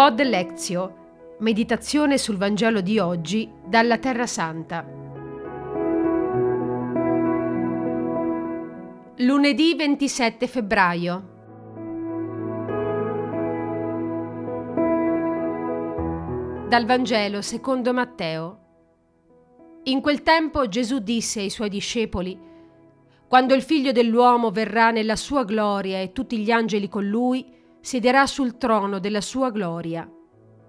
[0.00, 4.82] Pod Lezio, meditazione sul Vangelo di oggi dalla Terra Santa.
[9.16, 11.28] Lunedì 27 febbraio.
[16.66, 18.58] Dal Vangelo secondo Matteo.
[19.82, 22.40] In quel tempo Gesù disse ai suoi discepoli,
[23.28, 28.26] Quando il figlio dell'uomo verrà nella sua gloria e tutti gli angeli con lui, siederà
[28.26, 30.10] sul trono della sua gloria.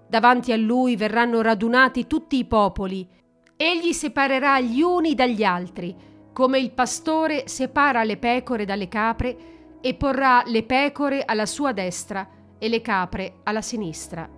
[0.08, 3.08] Davanti a lui verranno radunati tutti i popoli.
[3.56, 5.96] Egli separerà gli uni dagli altri,
[6.32, 9.36] come il pastore separa le pecore dalle capre,
[9.80, 14.28] e porrà le pecore alla sua destra e le capre alla sinistra.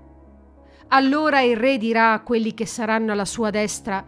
[0.88, 4.04] Allora il re dirà a quelli che saranno alla sua destra,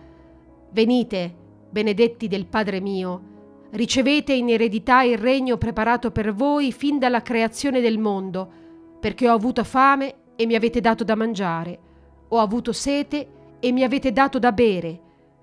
[0.71, 1.35] Venite,
[1.71, 3.36] benedetti del Padre mio,
[3.71, 8.49] ricevete in eredità il regno preparato per voi fin dalla creazione del mondo,
[9.01, 11.79] perché ho avuto fame e mi avete dato da mangiare,
[12.29, 13.29] ho avuto sete
[13.61, 15.01] e mi avete dato da bere,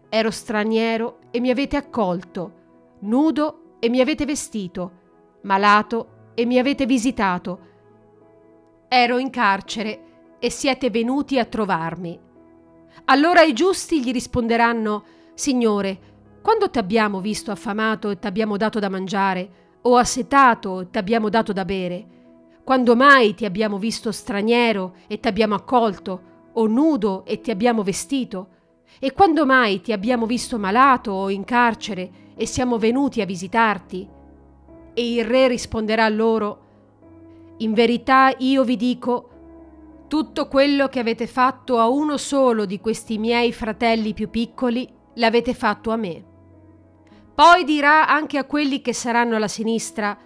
[0.10, 2.54] ero straniero e mi avete accolto,
[3.00, 4.92] nudo e mi avete vestito,
[5.42, 7.60] malato e mi avete visitato,
[8.88, 10.00] ero in carcere
[10.40, 12.20] e siete venuti a trovarmi.
[13.06, 16.13] Allora i giusti gli risponderanno, Signore,
[16.44, 21.64] quando t'abbiamo visto affamato e t'abbiamo dato da mangiare, o assetato e t'abbiamo dato da
[21.64, 22.06] bere?
[22.66, 26.22] Quando mai ti abbiamo visto straniero e t'abbiamo accolto,
[26.52, 28.48] o nudo e ti abbiamo vestito?
[29.00, 34.06] E quando mai ti abbiamo visto malato o in carcere e siamo venuti a visitarti?
[34.94, 36.60] E il re risponderà loro,
[37.60, 39.30] In verità io vi dico,
[40.10, 45.54] tutto quello che avete fatto a uno solo di questi miei fratelli più piccoli, l'avete
[45.54, 46.32] fatto a me.
[47.36, 50.18] Poi dirà anche a quelli che saranno alla sinistra,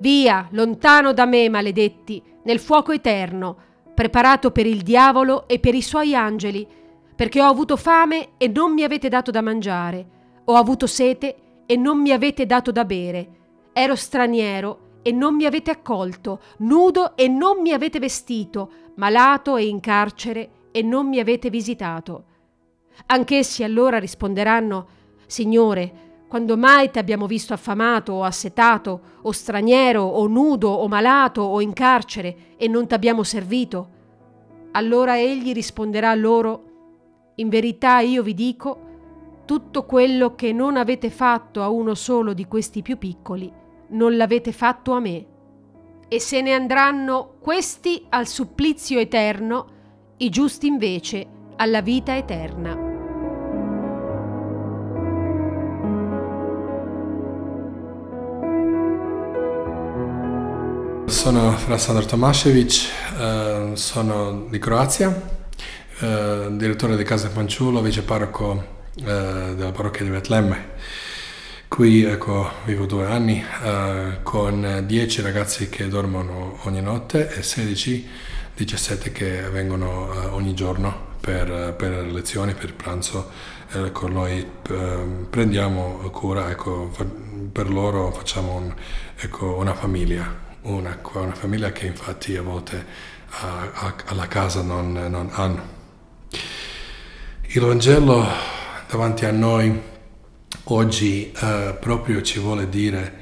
[0.00, 3.56] Via, lontano da me, maledetti, nel fuoco eterno,
[3.94, 6.66] preparato per il diavolo e per i suoi angeli,
[7.14, 10.06] perché ho avuto fame e non mi avete dato da mangiare,
[10.44, 13.28] ho avuto sete e non mi avete dato da bere,
[13.74, 19.66] ero straniero e non mi avete accolto, nudo e non mi avete vestito, malato e
[19.66, 22.24] in carcere e non mi avete visitato.
[23.06, 24.88] Anch'essi allora risponderanno,
[25.26, 31.42] Signore, quando mai ti abbiamo visto affamato o assetato, o straniero, o nudo, o malato,
[31.42, 33.88] o in carcere, e non t'abbiamo servito?
[34.70, 36.66] Allora egli risponderà loro,
[37.40, 38.78] In verità io vi dico,
[39.44, 43.52] tutto quello che non avete fatto a uno solo di questi più piccoli,
[43.88, 45.26] non l'avete fatto a me.
[46.06, 49.66] E se ne andranno questi al supplizio eterno,
[50.18, 51.26] i giusti invece
[51.56, 52.89] alla vita eterna.
[61.20, 62.88] Sono Fra Sandro Tomasevic,
[63.18, 65.14] eh, sono di Croazia,
[65.98, 69.02] eh, direttore di Casa Fanciullo, vice parroco eh,
[69.54, 70.70] della parrocchia di Betlemme.
[71.68, 78.08] Qui ecco, vivo due anni eh, con 10 ragazzi che dormono ogni notte e 16,
[78.56, 83.28] 17 che vengono eh, ogni giorno per, per, lezioni, per pranzo.
[83.70, 84.38] Ecco, noi
[84.70, 86.90] eh, prendiamo cura, ecco,
[87.52, 88.74] per loro facciamo un,
[89.18, 92.84] ecco, una famiglia una, una famiglia che infatti a volte
[93.28, 95.78] a, a, alla casa non, non, hanno.
[97.42, 98.26] Il Vangelo
[98.88, 99.80] davanti a noi
[100.64, 103.18] oggi uh, proprio ci vuole dire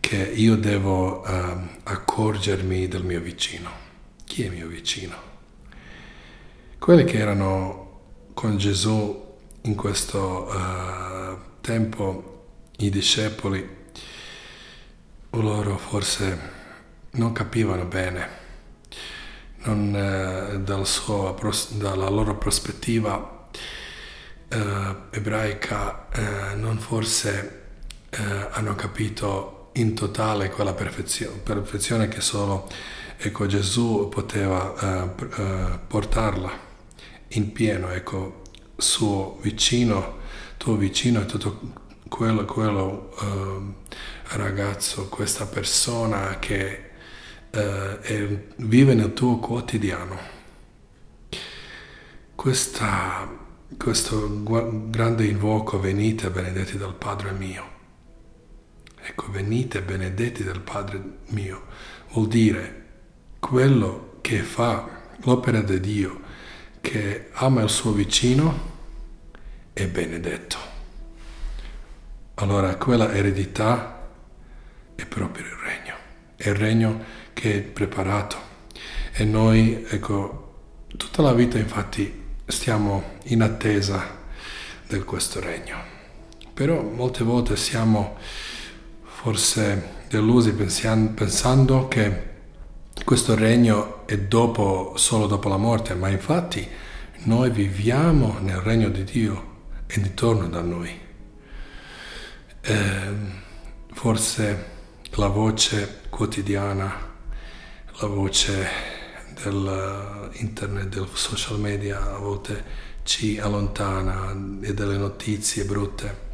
[0.00, 3.70] che io devo uh, accorgermi del mio vicino.
[4.24, 5.26] Chi è mio vicino?
[6.78, 7.86] Quelli che erano
[8.34, 9.26] con Gesù
[9.62, 12.46] in questo uh, tempo,
[12.78, 13.76] i discepoli,
[15.30, 16.56] loro forse
[17.12, 18.28] non capivano bene,
[19.64, 21.36] non, eh, dal suo,
[21.72, 23.38] dalla loro prospettiva
[24.48, 27.66] eh, ebraica eh, non forse
[28.10, 32.68] eh, hanno capito in totale quella perfezione, perfezione che solo
[33.16, 36.66] ecco, Gesù poteva eh, eh, portarla
[37.32, 38.42] in pieno, ecco,
[38.76, 40.18] suo vicino,
[40.56, 41.60] tuo vicino e tutto
[42.08, 43.14] quello, quello
[44.30, 46.87] ragazzo, questa persona che
[47.50, 50.36] eh, e vive nel tuo quotidiano.
[52.34, 53.28] Questa,
[53.76, 54.42] questo
[54.90, 57.76] grande invoco, venite benedetti dal Padre mio.
[59.00, 61.64] Ecco, venite benedetti dal Padre mio,
[62.12, 62.84] vuol dire
[63.38, 66.20] quello che fa l'opera di Dio,
[66.80, 68.76] che ama il suo vicino,
[69.72, 70.56] è benedetto.
[72.34, 74.10] Allora quella eredità
[74.94, 75.94] è proprio il regno,
[76.36, 77.04] è il regno
[77.38, 78.36] che è preparato.
[79.12, 80.54] E noi, ecco,
[80.96, 82.12] tutta la vita infatti
[82.44, 84.16] stiamo in attesa
[84.88, 85.76] di questo regno.
[86.52, 88.16] Però molte volte siamo
[89.04, 92.26] forse delusi pensando che
[93.04, 96.68] questo regno è dopo, solo dopo la morte, ma infatti
[97.18, 99.56] noi viviamo nel regno di Dio
[99.86, 100.98] e intorno da noi.
[102.62, 103.14] Eh,
[103.92, 104.66] forse
[105.12, 107.07] la voce quotidiana,
[108.00, 108.68] la voce
[109.42, 112.64] dell'internet, del social media a volte
[113.02, 114.30] ci allontana
[114.60, 116.26] e delle notizie brutte.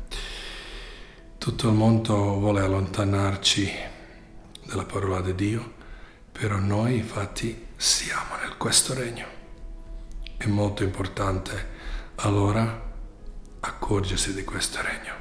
[1.38, 3.70] Tutto il mondo vuole allontanarci
[4.66, 5.72] dalla parola di Dio,
[6.30, 9.26] però noi infatti siamo nel questo regno.
[10.36, 11.72] È molto importante
[12.16, 12.92] allora
[13.60, 15.14] accorgersi di questo regno.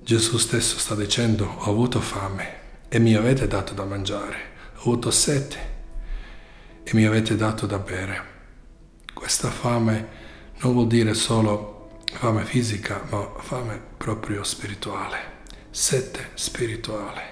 [0.00, 2.62] Gesù stesso sta dicendo ho avuto fame
[2.94, 4.36] e mi avete dato da mangiare,
[4.76, 5.58] ho avuto sete
[6.84, 8.22] e mi avete dato da bere.
[9.12, 10.08] Questa fame
[10.58, 17.22] non vuol dire solo fame fisica, ma fame proprio spirituale, sete spirituale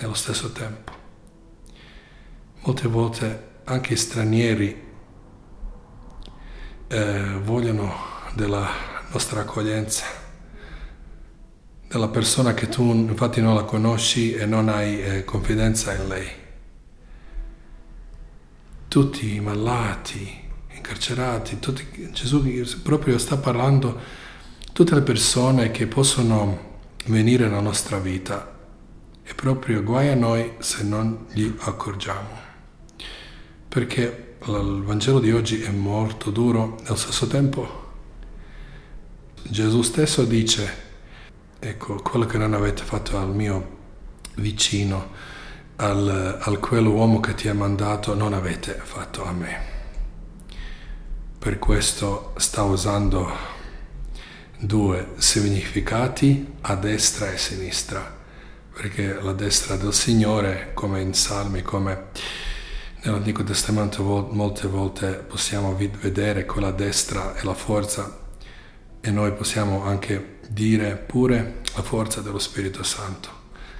[0.00, 0.92] nello stesso tempo.
[2.64, 4.82] Molte volte anche stranieri
[6.88, 7.94] eh, vogliono
[8.34, 8.68] della
[9.10, 10.04] nostra accoglienza,
[11.94, 16.28] della persona che tu infatti non la conosci e non hai eh, confidenza in lei.
[18.88, 20.42] Tutti i malati,
[20.74, 22.42] incarcerati, tutti, Gesù
[22.82, 23.96] proprio sta parlando
[24.72, 28.52] tutte le persone che possono venire nella nostra vita
[29.22, 32.42] e proprio guai a noi se non gli accorgiamo.
[33.68, 37.82] Perché il Vangelo di oggi è molto duro, allo stesso tempo
[39.46, 40.83] Gesù stesso dice,
[41.68, 43.78] ecco, quello che non avete fatto al mio
[44.36, 45.10] vicino,
[45.76, 49.72] al, al quell'uomo che ti ha mandato, non avete fatto a me.
[51.38, 53.30] Per questo sta usando
[54.58, 58.16] due significati a destra e a sinistra,
[58.72, 62.08] perché la destra del Signore, come in Salmi, come
[63.02, 64.02] nell'Antico Testamento
[64.32, 68.22] molte volte possiamo vedere quella destra e la forza
[69.06, 73.28] e noi possiamo anche dire pure la forza dello Spirito Santo,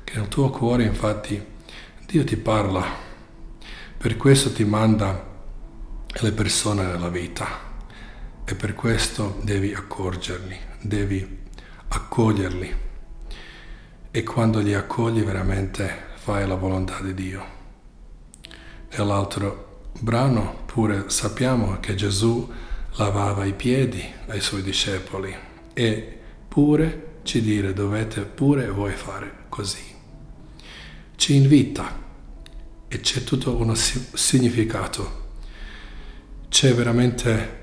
[0.04, 1.42] che nel tuo cuore infatti
[2.04, 2.84] Dio ti parla,
[3.96, 5.26] per questo ti manda
[6.20, 7.46] le persone nella vita.
[8.44, 11.38] E per questo devi accorgerli, devi
[11.88, 12.74] accoglierli.
[14.10, 17.44] E quando li accogli veramente fai la volontà di Dio.
[18.90, 22.46] Nell'altro brano pure sappiamo che Gesù
[22.96, 25.34] lavava i piedi ai suoi discepoli
[25.72, 26.18] e
[26.48, 29.82] pure ci dire dovete pure voi fare così.
[31.16, 32.02] Ci invita
[32.88, 35.22] e c'è tutto un significato
[36.54, 37.62] c'è veramente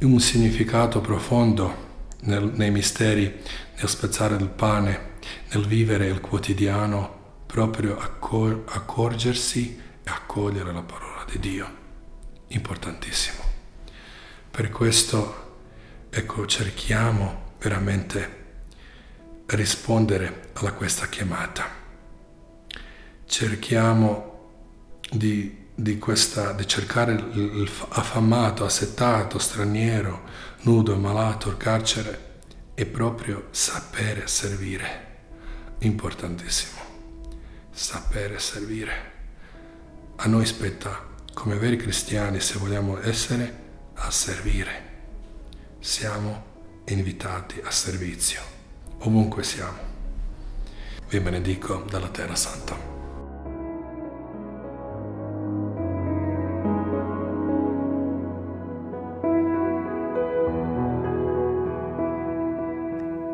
[0.00, 3.32] un significato profondo nel, nei misteri,
[3.76, 5.12] nel spezzare il pane,
[5.52, 11.68] nel vivere il quotidiano, proprio accor- accorgersi e accogliere la parola di Dio.
[12.48, 13.47] Importantissimo.
[14.58, 18.46] Per questo, ecco, cerchiamo veramente
[19.46, 21.64] rispondere a questa chiamata.
[23.24, 24.50] Cerchiamo
[25.12, 30.22] di di, questa, di cercare l'affamato, assetato, straniero,
[30.62, 32.40] nudo, malato, carcere,
[32.74, 35.18] è proprio sapere servire.
[35.78, 36.80] Importantissimo.
[37.70, 39.12] Sapere servire.
[40.16, 43.66] A noi spetta, come veri cristiani, se vogliamo essere,
[43.98, 44.86] a servire.
[45.80, 46.44] Siamo
[46.86, 48.40] invitati a servizio,
[49.00, 49.78] ovunque siamo.
[51.08, 52.96] Vi benedico dalla Terra Santa.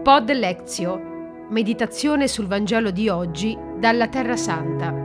[0.03, 5.04] Pod Lezio, meditazione sul Vangelo di oggi dalla Terra Santa.